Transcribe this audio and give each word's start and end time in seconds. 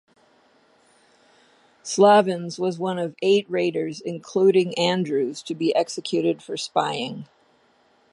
Slavens 1.83 2.57
was 2.57 2.79
one 2.79 2.97
of 2.97 3.13
eight 3.21 3.45
raiders 3.47 4.01
including 4.01 4.73
Andrews 4.75 5.43
to 5.43 5.53
be 5.53 5.75
executed 5.75 6.41
for 6.41 6.57
spying. 6.57 7.27